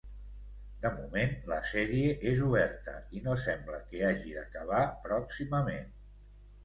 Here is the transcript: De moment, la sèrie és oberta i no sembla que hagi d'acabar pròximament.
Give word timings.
De 0.85 0.91
moment, 0.93 1.35
la 1.51 1.59
sèrie 1.71 2.15
és 2.31 2.41
oberta 2.47 2.95
i 3.19 3.23
no 3.29 3.35
sembla 3.43 3.83
que 3.93 4.03
hagi 4.09 4.35
d'acabar 4.39 4.83
pròximament. 5.05 5.87